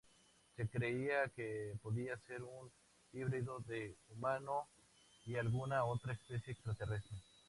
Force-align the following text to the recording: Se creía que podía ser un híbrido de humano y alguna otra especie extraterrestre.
Se 0.55 0.67
creía 0.67 1.29
que 1.35 1.73
podía 1.83 2.17
ser 2.25 2.41
un 2.41 2.71
híbrido 3.13 3.59
de 3.67 3.93
humano 4.09 4.67
y 5.27 5.35
alguna 5.35 5.83
otra 5.85 6.13
especie 6.13 6.53
extraterrestre. 6.53 7.17